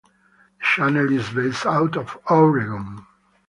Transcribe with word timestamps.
The 0.59 0.63
channel 0.65 1.11
is 1.11 1.29
based 1.29 1.63
out 1.67 1.95
of 1.95 2.17
Oregon. 2.27 3.05